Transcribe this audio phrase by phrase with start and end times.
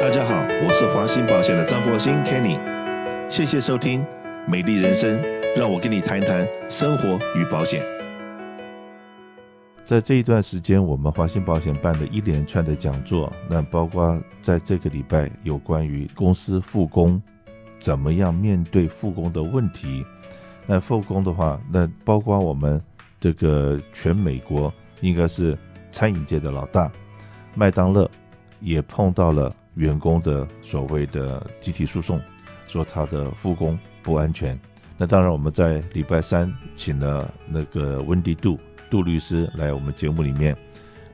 [0.00, 2.56] 大家好，我是华兴保险的张国兴 Kenny，
[3.28, 4.00] 谢谢收听
[4.46, 5.18] 《美丽人生》，
[5.58, 7.84] 让我跟你谈一谈生活与保险。
[9.84, 17.20] 在这一段时间，我们华兴保险办的一连串的讲座，那包括在这个礼拜有关于公司复工，
[17.80, 20.06] 怎么样面对复工的问题。
[20.64, 22.80] 那复工的话，那包括我们
[23.18, 25.58] 这个全美国应该是
[25.90, 26.88] 餐饮界的老大，
[27.56, 28.08] 麦当劳
[28.60, 29.52] 也碰到了。
[29.78, 32.20] 员工的所谓的集体诉讼，
[32.66, 34.58] 说他的复工不安全。
[34.96, 38.58] 那当然，我们在礼拜三请了那个温迪杜
[38.90, 40.56] 杜律师来我们节目里面，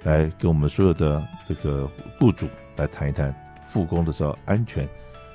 [0.05, 1.87] 来跟我们所有的这个
[2.19, 3.35] 雇主来谈一谈
[3.67, 4.89] 复工的时候安全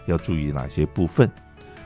[0.08, 1.30] 要注意哪些部分。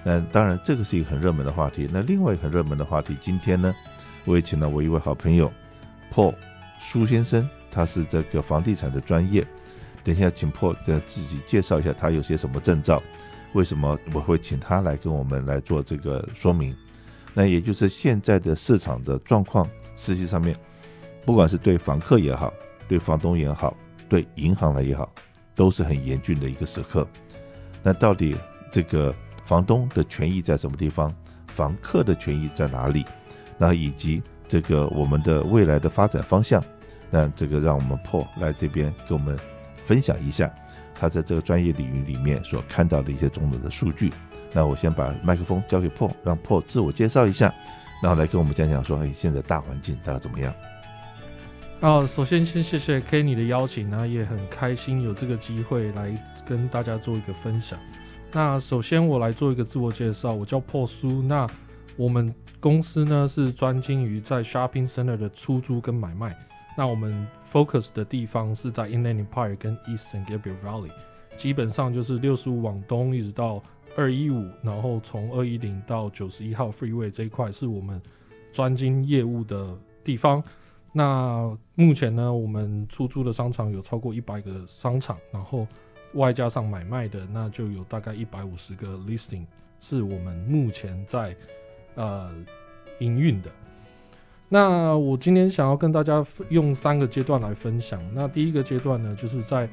[0.06, 1.90] 那当然，这个是一个很热门的话题。
[1.92, 3.76] 那另外一个很热门的话题，今天呢，
[4.24, 5.52] 我也请了我一位好朋友
[6.10, 6.34] Paul
[6.80, 9.46] 苏先生，他是这个房地产的专业。
[10.04, 13.02] 等一下，请 Paul 再自己介绍一下他有些什么证照，
[13.54, 16.76] 为什么我会请他来跟我们来做这个说明？
[17.34, 20.56] 那也就是现在的市场的状况，实际上面，
[21.26, 22.54] 不管是对房客也好，
[22.88, 23.76] 对房东也好，
[24.10, 25.10] 对银行来也好，
[25.56, 27.08] 都是很严峻的一个时刻。
[27.82, 28.36] 那到底
[28.72, 31.14] 这个房东的权益在什么地方？
[31.48, 33.06] 房客的权益在哪里？
[33.58, 36.62] 那以及这个我们的未来的发展方向？
[37.10, 39.40] 那这个让我们 Paul 来这边给我们。
[39.84, 40.54] 分享一下
[40.96, 44.12] 他在这个专业领域里面所看到的一些种种的数据。
[44.54, 47.54] 那我先把麦克风交给 Paul，让 Paul 自我介绍一下，
[48.02, 50.54] 然后来跟我们讲讲说，哎，现在大环境大概怎么样？
[51.82, 57.78] 啊，首先先谢谢 Kenny 的邀请，呢，也很开心有这个机会来跟大家做一个分享。
[58.32, 61.22] 那首先我来做一个自我介绍，我叫 Paul 苏。
[61.22, 61.46] 那
[61.98, 66.36] 我们公司呢是专精于在 Shopping Center 的出租跟买卖。
[66.76, 70.92] 那我们 focus 的地方是在 Inland Empire 跟 East San Gabriel Valley，
[71.38, 73.62] 基本上就是六十五往东一直到
[73.96, 78.02] 二一五，然后从二一零到九十一号 Freeway 这一块是我们
[78.52, 80.44] 专精业务的地方。
[80.92, 85.68] 那目前呢，我们出租的商场有超过一百个商场，然后
[86.14, 89.46] 外加上买卖的，那就有大概一百五十个 listing
[89.80, 91.36] 是我们目前在
[91.96, 92.32] 呃
[93.00, 93.52] 营运的。
[94.54, 98.00] 那我今天想要跟大家用三个阶段来分享。
[98.14, 99.64] 那第一个阶段呢，就是在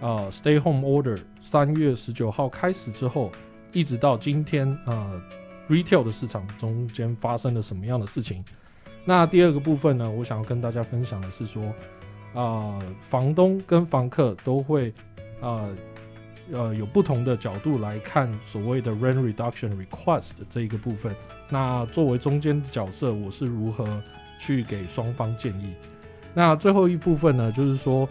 [0.00, 3.30] 啊、呃、Stay Home Order 三月十九号开始之后，
[3.72, 5.22] 一直到今天啊、呃、
[5.68, 8.44] Retail 的市场中间发生了什么样的事情。
[9.04, 11.62] 那第二个部分呢，我想要跟大家分享的是说，
[12.34, 14.92] 啊、呃、房东跟房客都会
[15.40, 15.68] 啊
[16.52, 21.14] 呃，有不同的角度来看所谓的 Rent Reduction Request 这一个部分。
[21.48, 23.86] 那作为中间的角色，我是如何？
[24.36, 25.72] 去给双方建议。
[26.34, 28.06] 那最后一部分呢，就是说，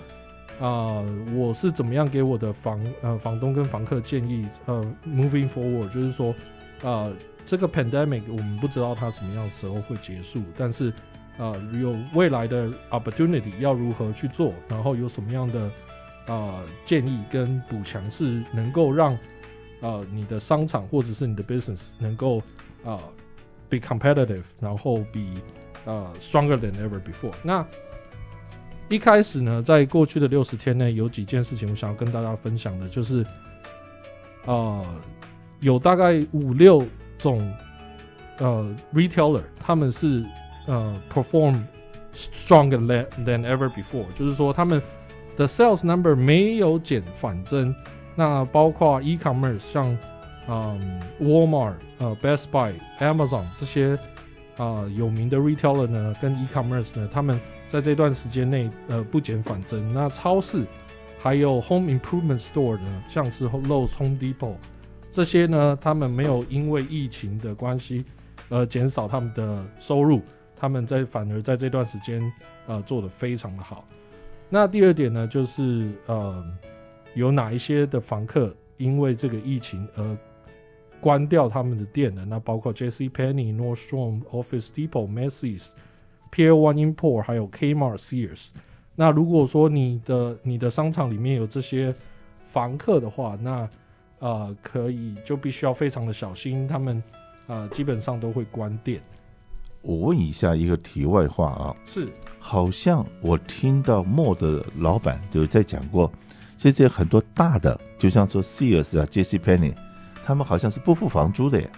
[0.57, 1.05] 呃，
[1.35, 4.47] 我是怎么样给我的房呃房东跟房客建议？
[4.65, 6.33] 呃，moving forward，就是说，
[6.81, 7.13] 呃，
[7.45, 10.91] 这个 pandemic 我们不知道它什么样的时候会结束，但是，
[11.38, 15.69] 呃，有未来的 opportunity 要如何去做，然后有什么样的、
[16.28, 19.17] 呃、建议跟补强是能够让
[19.81, 22.39] 呃你的商场或者是你的 business 能够
[22.84, 23.00] 啊、呃、
[23.69, 25.33] be competitive，然后比。
[25.85, 27.33] 呃、stronger than ever before。
[27.44, 27.67] 那
[28.88, 33.25] 一开始呢，在过去的六十天内，有几件事情我想要跟大家分享的，就是，
[34.45, 34.85] 呃，
[35.59, 37.53] 有大概五六种
[38.38, 40.23] 呃 retailer，他们是
[40.67, 41.62] 呃 perform
[42.13, 44.81] stronger than than ever before，就是说他们
[45.35, 47.73] 的 sales number 没有减反增。
[48.16, 49.97] 那包括 e-commerce，像
[50.47, 53.97] 嗯 Walmart、呃 Best Buy、Amazon 这些。
[54.57, 59.91] 啊、有名的 retailer 呢，跟 e-commerce 呢，他们在这段时间内，呃，不减反增。
[59.91, 60.63] 那超市
[61.19, 64.53] 还有 home improvement store 呢，像是 Lowe's、Home Depot
[65.09, 68.05] 这些呢，他们没有因为疫情的关系，
[68.50, 70.21] 呃，减少他们的收入，
[70.55, 72.21] 他们在反而在这段时间，
[72.67, 73.83] 呃，做得非常的好。
[74.53, 76.46] 那第二点呢，就是呃，
[77.16, 80.18] 有哪一些的房客因为这个疫情而
[81.01, 83.10] 关掉他们的店的，那包括 J.C.
[83.10, 85.72] Penney、Nordstrom、Office Depot、Macy's、
[86.31, 88.50] Pier One Import，还有 Kmart、Sears。
[88.94, 91.92] 那如果说你的你的商场里面有这些
[92.45, 93.68] 房客的话，那
[94.19, 97.01] 呃可以就必须要非常的小心，他们
[97.48, 99.01] 呃基本上都会关店。
[99.83, 102.07] 我问一下一个题外话啊，是，
[102.39, 106.12] 好像我听到 mall 的老板就在讲过，
[106.57, 109.38] 其实很多大的，就像说 Sears 啊、J.C.
[109.38, 109.74] Penney。
[110.25, 111.69] 他们好像是不付房租的耶，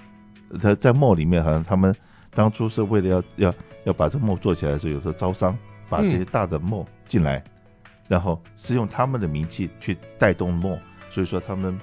[0.60, 1.94] 在在 mall 里面，好像他们
[2.30, 3.56] 当初是为了要要
[3.86, 5.58] 要把这 mall 做起来的时候，有时候招商，
[5.90, 7.44] 把这些大的 mall 进来，
[8.08, 10.78] 然后是用他们的名气去带动 mall，
[11.10, 11.76] 所以说他们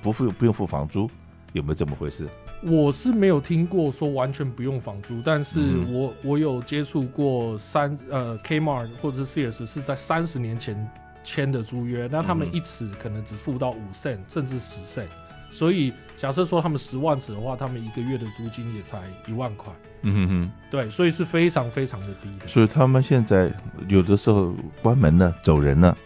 [0.00, 1.10] 不付不用付房租，
[1.52, 2.26] 有没有这么回事？
[2.68, 10.76] 我是没有听过说完全不用房租，但是我、嗯、我有接触过三呃 Kmart 或者是 Sears 是在三十年前
[11.22, 15.06] 签的租约，那他们一尺可能只付到五 cent 甚至十 cent，
[15.48, 19.72] 所以假设说他们十万尺的话，他们一个月的租金也才一万块。
[20.02, 22.48] 嗯哼哼，对，所以是非常非常的低的。
[22.48, 23.48] 所以他们现在
[23.86, 24.52] 有的时候
[24.82, 25.96] 关门了走人了，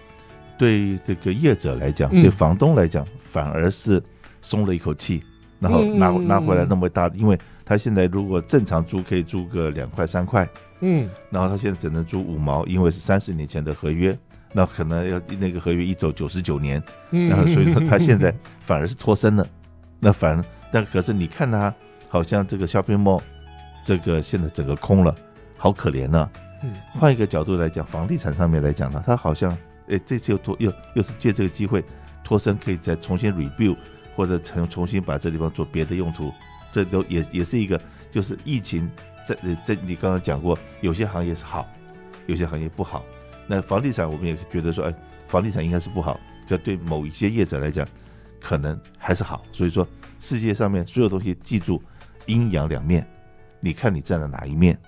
[0.59, 4.03] 对这个业者来讲，嗯、对房东来讲，反而是
[4.43, 5.23] 松了一口气。
[5.61, 10.49] 然后拿拿回来那么大，因为他现在如果正常租可以租个两块三块，
[10.81, 14.19] 嗯，然后他现在只能租五毛，因为是三十年前的合约，
[14.55, 19.47] 那可能要那个合约一走九十九年，然后所以说他现在 反而是脱身了，
[19.99, 21.73] 那反而但可是你看他
[22.09, 23.21] 好像这个 shopping mall，
[23.85, 25.15] 这个现在整个空了，
[25.59, 26.31] 好可怜呢。
[26.63, 29.57] 嗯，换一个角度来讲，房地产上面来讲呢，他好像
[29.89, 31.85] 哎这次又脱又又是借这个机会
[32.25, 33.77] 脱身，可以再重新 rebuild。
[34.21, 36.31] 或者重重新把这地方做别的用途，
[36.71, 37.81] 这都也也是一个，
[38.11, 38.87] 就是疫情
[39.25, 39.35] 在
[39.65, 41.67] 这你刚刚讲过，有些行业是好，
[42.27, 43.03] 有些行业不好。
[43.47, 44.95] 那房地产我们也觉得说，哎，
[45.27, 47.89] 房地产应该是不好，可对某一些业者来讲，
[48.39, 49.43] 可能还是好。
[49.53, 49.89] 所以说，
[50.19, 51.83] 世界上面所有东西，记住
[52.27, 53.09] 阴阳两面，
[53.59, 54.79] 你看你站在哪一面，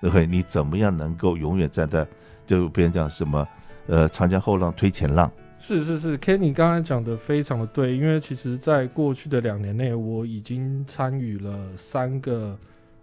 [0.00, 0.24] 对不对？
[0.28, 2.06] 你怎么样能够永远站在，
[2.46, 3.44] 就别人讲什么，
[3.88, 5.28] 呃，长江后浪推前浪。
[5.58, 12.56] 是是是，Kenny 刚才讲的非常的对，因为其实在过去的两年内，我已经参与了三个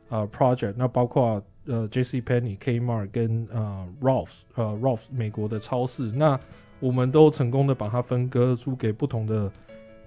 [0.07, 2.21] 呃 project，那包括呃 J.C.
[2.21, 6.39] Penney、Kmart 跟呃 Ralphs 呃 Ralphs 美国的超市，那
[6.79, 9.51] 我们都成功的把它分割租给不同的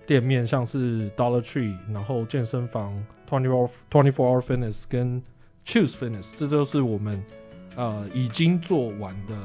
[0.07, 2.95] 店面，像是 Dollar Tree，然后健身房
[3.29, 5.21] Twenty Four Twenty Four Hour Fitness 跟
[5.67, 7.23] Choose Fitness，这都是我们
[7.77, 9.37] 呃已经做完的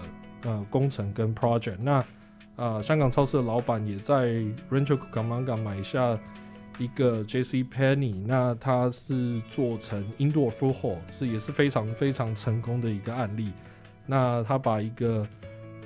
[0.44, 2.06] 呃工程跟 project，那。
[2.56, 4.28] 啊，香港超市的老板也在
[4.70, 6.18] Rancho Cucamonga 买下
[6.78, 7.64] 一个 J.C.
[7.64, 13.52] Penny，那他是做成 Indoor Food Hall，是也是非常非常成功的一个案例。
[14.06, 15.28] 那他把一个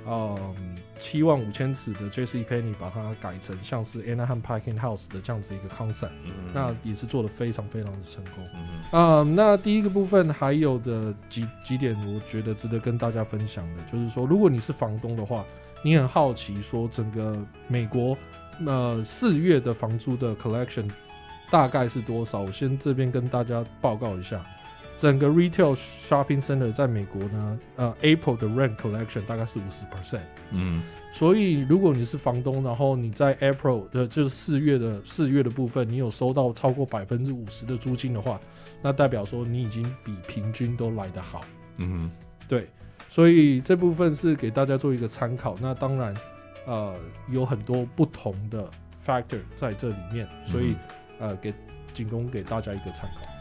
[0.06, 0.54] 嗯
[0.98, 2.44] 七万五千尺的 J.C.
[2.44, 6.10] Penney 把它改成像是 Anaheim Packing House 的这样子一个 concept，
[6.54, 8.44] 那也是做的非常非常的成功。
[8.54, 8.60] 嗯，
[8.92, 15.44] 嗯，嗯，那第一个部分还有的几几点，我觉得值得跟大家分享的，就是说，如果你是房东的话。
[15.82, 17.36] 你很好奇说整个
[17.68, 18.16] 美国，
[18.64, 20.90] 呃，四月的房租的 collection
[21.48, 22.40] 大概是多少？
[22.40, 24.42] 我先这边跟大家报告一下，
[24.98, 30.22] 整个 retail shopping center 在美国呢，呃，April 的 rent collection 大概是五十 percent。
[30.50, 30.82] 嗯，
[31.12, 38.40] 所以如果你是房东，然后你在 April 的就是四月的四月的部分，你有收到超过百分之五十的租金的话，
[38.80, 41.42] 那代表说你已经比平均都来得好。
[41.76, 42.10] 嗯，
[42.48, 42.68] 对。
[43.08, 45.54] 所以这部分是给大家做一个参考。
[45.60, 46.14] 那当然，
[46.66, 46.94] 呃，
[47.28, 48.68] 有很多不同的
[49.06, 50.74] factor 在这里面，所以、
[51.20, 51.54] 嗯、呃，给
[51.92, 53.35] 仅供给大家一个参考。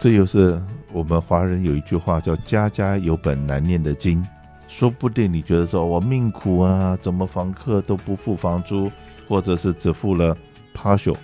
[0.00, 0.58] 这就是
[0.94, 4.26] 我们华人有一句话叫“家家有本难念的经”。
[4.66, 8.90] 说不定你觉得说我命苦啊，怎么房客都不付房租，
[9.28, 10.34] 或者是只付了
[10.74, 11.18] partial，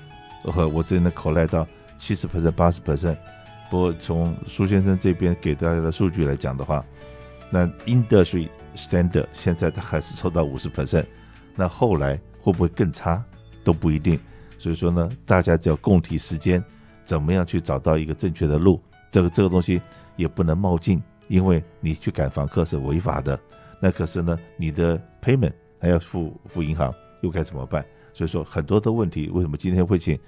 [0.44, 3.16] 和我真的口袋到七十 percent、八十 percent。
[3.70, 6.84] 不过从苏先生这边给大家的数据来讲的话，
[7.48, 8.46] 那 industry
[8.76, 11.06] standard 现在它还是抽到五十 percent，
[11.54, 13.24] 那后来会不会更差
[13.64, 14.20] 都不一定。
[14.58, 16.62] 所以说呢，大家只要共体时间，
[17.06, 18.78] 怎么样去找到一个正确的路？
[19.10, 19.80] 这个这个东西
[20.16, 23.38] 也不能冒进，因为你去赶房客是违法的。
[23.80, 27.82] 那可是呢，你的 payment 还要付付银行，又该怎么办？
[28.12, 30.18] 所以说很多的问题，为什么今天会请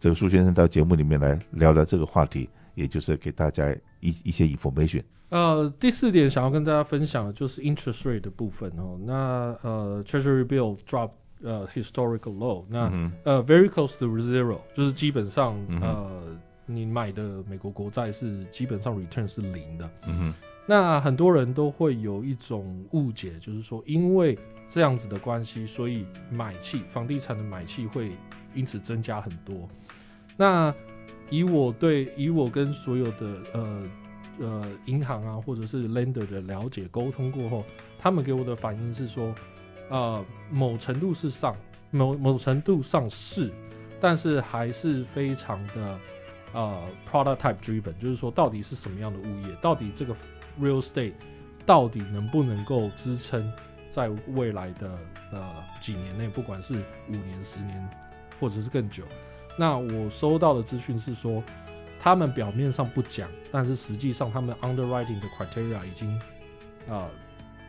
[0.00, 2.48] 这个苏先生到节目里面来聊聊这个话题？
[2.74, 3.70] 也就是给大家
[4.00, 5.02] 一一些 information。
[5.28, 8.98] 呃，第四点想要跟大家分享的就是 interest rate 的部分哦。
[9.04, 9.14] 那
[9.62, 11.10] 呃，Treasury bill drop
[11.42, 16.22] 呃 historical low，那、嗯、呃 very close to zero，就是基本上、嗯、呃
[16.66, 19.90] 你买的美国国债是基本上 return 是零的。
[20.06, 20.34] 嗯哼。
[20.66, 28.12] 那很多人都会有一种误解，就是说因为这样子的关系，所以买气房地产的买气会
[28.54, 29.68] 因此增加很多。
[30.36, 30.74] 那
[31.30, 33.82] 以我对以我跟所有的呃。
[34.40, 37.64] 呃，银行啊，或者是 lender 的了解沟通过后，
[37.98, 39.32] 他们给我的反应是说，
[39.92, 41.54] 呃，某程度是上，
[41.90, 43.52] 某某程度上是，
[44.00, 46.00] 但是还是非常的
[46.54, 50.14] 呃 product type driven，就是说到底是什么样的物业，到底这个
[50.58, 51.12] real estate
[51.66, 53.52] 到底能不能够支撑
[53.90, 54.98] 在未来的
[55.30, 56.74] 呃几年内，不管是
[57.08, 57.88] 五年、十年，
[58.40, 59.04] 或者是更久。
[59.58, 61.42] 那我收到的资讯是说。
[62.04, 66.20] 他们表面上不讲，但是实际上他们 underwriting 的 criteria 已经，
[66.88, 67.08] 呃，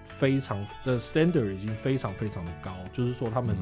[0.04, 3.56] 非常的 standard 已经非常非常的高，就是说他们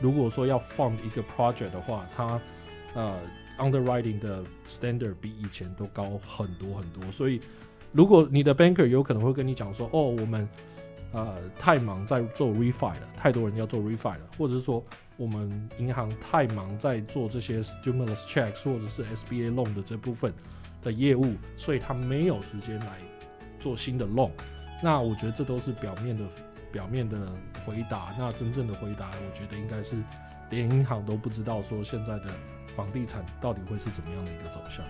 [0.00, 2.40] 如果说要 fund 一个 project 的话，它
[2.94, 3.18] 呃
[3.58, 7.10] underwriting 的 standard 比以前都高很多很多。
[7.12, 7.40] 所以，
[7.92, 10.48] 如果你的 banker 有可能会跟你讲说，哦，我们
[11.12, 14.82] 呃太忙在做 refi 了，太多人要做 refi 了，或者是说
[15.16, 20.32] 我们银行太忙在做这些 stimulus checks 或者是 SBA loan 的这部分
[20.82, 22.96] 的业务，所以他没有时间来
[23.58, 24.30] 做新的 loan。
[24.82, 26.24] 那我觉得这都是表面的。
[26.72, 27.18] 表面的
[27.66, 29.96] 回答，那真正的回答，我觉得应该是
[30.50, 32.26] 连银行都不知道说现在的
[32.76, 34.84] 房地产到底会是怎么样的一个走向。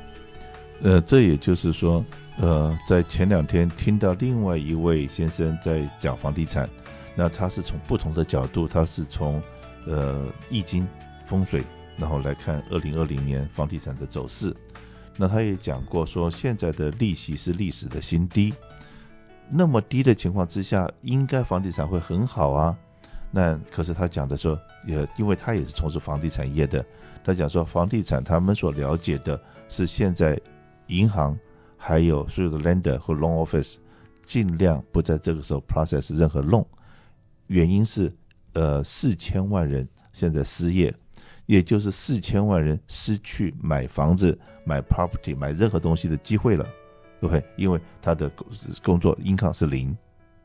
[0.83, 2.05] 呃，这也就是说，
[2.39, 6.69] 呃，在前两天听到另外一位先生在讲房地产，
[7.15, 9.43] 那他是从不同的角度，他是从
[9.87, 10.87] 呃易经
[11.25, 11.65] 风水，
[11.97, 14.55] 然后来看二零二零年房地产的走势。
[15.17, 18.53] 那他也讲过说，现在的利息是历史的新低。
[19.53, 22.77] 那么低的情况之下，应该房地产会很好啊。
[23.33, 26.85] 那可是他讲的说，也因为他也是从事房地产业的，
[27.23, 30.41] 他讲说房地产他们所了解的是现在
[30.87, 31.39] 银行
[31.77, 33.77] 还有所有的 lender 和 loan office
[34.25, 36.65] 尽量不在这个时候 process 任何 loan，
[37.49, 38.11] 原因是
[38.53, 40.95] 呃四千万人现在失业，
[41.47, 46.67] 也就是四千万人失去买房子、买 property、买任何东西的机会了。
[47.21, 48.31] OK，，因为他的
[48.83, 49.97] 工作 income 是零，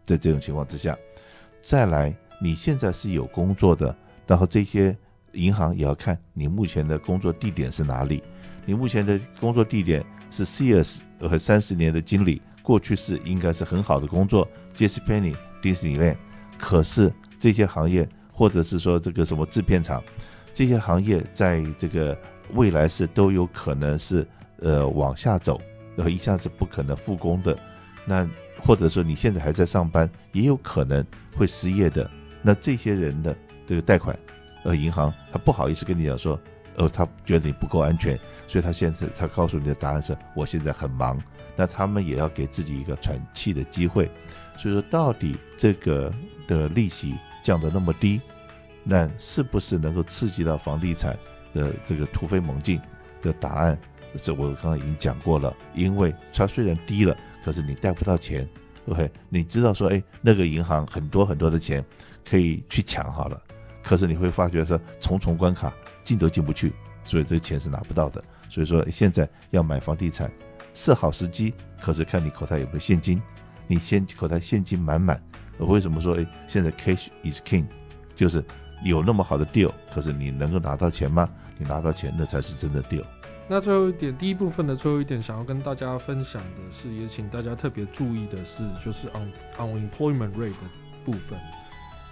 [0.03, 0.97] 在这种情况之下，
[1.61, 3.95] 再来，你现在是有工作的，
[4.27, 4.95] 然后这些
[5.31, 8.21] 银行也要看你目前的工作地点是哪里。
[8.65, 16.15] 你目前的工作地点是 sars 和三十年的经理，过去是应该是很好的工作，JCPenney、迪士尼乐。
[16.57, 20.03] 可是这些行业，或者是说这个什么制片厂，
[20.53, 22.17] 这些行业在这个
[22.53, 24.27] 未来是都有可能是
[24.59, 25.61] 呃往下走。
[25.95, 27.57] 然后一下子不可能复工的，
[28.05, 28.27] 那
[28.59, 32.09] 或者说你现在还在上班，也有可能会失业的。
[32.41, 33.35] 那这些人的
[33.65, 34.17] 这个贷款，
[34.63, 36.39] 呃，银行他不好意思跟你讲说，
[36.75, 41.21] 呃，他觉得你不够安全，所以他现在他告诉你的答案是，我现在很忙。
[41.55, 44.11] 那他们也要给自己一个喘气的机会。
[44.57, 46.13] 所以说，到底这个
[46.47, 48.21] 的利息降得那么低，
[48.83, 51.17] 那是不是能够刺激到房地产
[51.53, 52.79] 的这个突飞猛进
[53.21, 53.77] 的答案？
[54.17, 58.47] 这我刚刚已经讲过了，因为它虽然低了，可是你贷不到钱
[58.87, 59.11] ，OK？
[59.29, 61.83] 你知道说，哎，那个银行很多很多的钱
[62.27, 63.41] 可以去抢好了，
[63.83, 68.23] 可是你会发觉说重重关卡进都进不去，所以这个钱是拿不到的。
[68.49, 70.31] 所以说现在要买房地产
[70.73, 73.21] 是好时机，可是看你口袋有没有现金，
[73.67, 75.21] 你先口袋现金满满。
[75.57, 77.65] 我为什么说哎，现在 cash is king，
[78.15, 78.43] 就是
[78.83, 81.29] 有那么好的 deal，可是你能够拿到钱吗？
[81.57, 83.03] 你拿到钱那才是真的 deal。
[83.47, 90.69] 那最后一点，第一部分的最后一点，想要跟大家分享的是，也请大家特别注意的是，就是 on unemployment rate 的
[91.05, 91.39] 部分。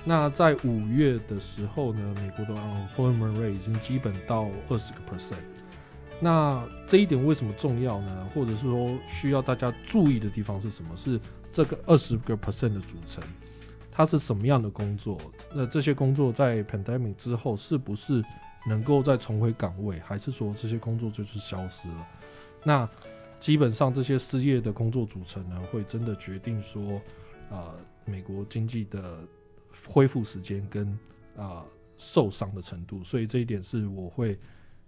[0.05, 5.41] 那在五月的时候呢，美国的 unemployment rate 已经基本到二十个 percent。
[6.19, 8.29] 那这一点为什么重要呢？
[8.35, 10.95] 或者是说需要大家注意的地方是什么？
[10.95, 11.19] 是
[11.51, 13.23] 这个二十个 percent 的组成，
[13.91, 15.17] 它是什么样的工作？
[15.51, 18.23] 那这些工作在 pandemic 之后是不是？
[18.65, 22.07] 能够再重回岗位，还是说这些工作就是消失了？
[22.63, 22.89] 那
[23.39, 26.95] 基本上这些失业的工作组成呢，会真的决定说，
[27.49, 29.19] 啊、呃，美国经济的
[29.85, 30.87] 恢复时间跟
[31.35, 31.65] 啊、呃、
[31.97, 33.03] 受伤的程度。
[33.03, 34.39] 所以这一点是我会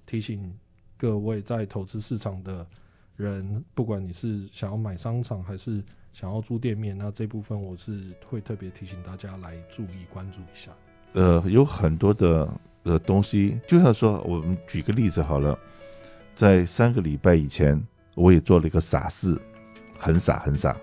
[0.05, 0.57] 提醒
[0.97, 2.65] 各位在投资市场的
[3.17, 10.71] 人，不管你是想要买商场还是想要租店面，那这部分我是会特别提醒大家来注意关注一下。
[11.11, 12.49] 呃，有很多的。
[12.85, 15.57] 的东西，就像说，我们举个例子好了，
[16.33, 19.37] 在三个礼拜以前，我也做了一个傻事，
[19.97, 20.73] 很傻很傻，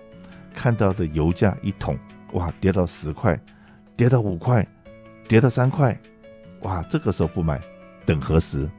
[0.53, 1.97] 看到的油价一桶，
[2.33, 3.39] 哇，跌到十块，
[3.95, 4.67] 跌到五块，
[5.27, 5.97] 跌到三块，
[6.63, 7.59] 哇，这个时候不买，
[8.05, 8.69] 等何时？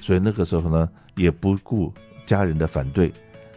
[0.00, 1.94] 所以那个时候呢，也不顾
[2.26, 3.12] 家人的反对，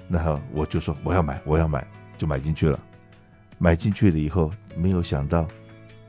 [0.07, 1.85] 然后我就说我要买，我要买，
[2.17, 2.79] 就买进去了。
[3.57, 5.47] 买进去了以后，没有想到，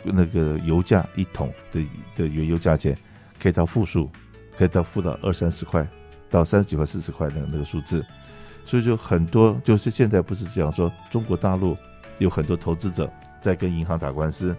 [0.03, 2.95] 那个油价一桶的的原油价钱。
[3.41, 4.11] 可以到负数，
[4.57, 5.87] 可以到负到二三十块，
[6.31, 8.05] 到三十几块、四十块的那个数字，
[8.65, 11.77] 所以就很多，就是现在不是讲说中国大陆
[12.19, 14.55] 有很多投资者在跟银行打官司，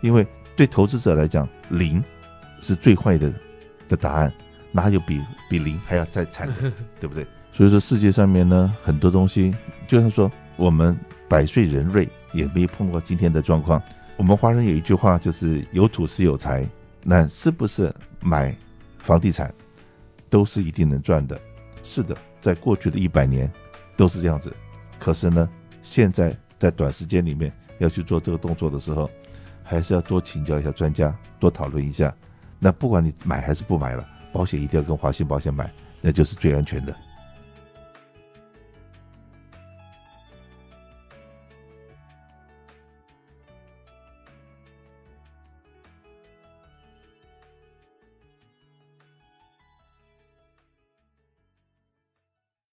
[0.00, 0.26] 因为
[0.56, 2.02] 对投资者来讲，零
[2.60, 3.32] 是最坏的
[3.88, 4.32] 的答案，
[4.70, 7.26] 哪有比比零还要再惨的， 对不对？
[7.52, 9.54] 所以说世界上面呢，很多东西，
[9.86, 10.98] 就像说我们
[11.28, 13.82] 百岁人瑞也没碰过今天的状况。
[14.16, 16.66] 我们华人有一句话，就是有土是有财。
[17.02, 18.56] 那是不是买
[18.98, 19.52] 房地产
[20.30, 21.40] 都是一定能赚的？
[21.82, 23.50] 是的，在过去的一百年
[23.96, 24.54] 都是这样子。
[24.98, 25.48] 可是呢，
[25.82, 29.10] 现在在短时间里面要去做这个动作的时候，
[29.64, 32.14] 还是要多请教一下专家，多讨论一下。
[32.58, 35.68] 那不管你买还是不买了，保险一定要跟华信保险买，
[36.00, 36.96] 那就是最安全的。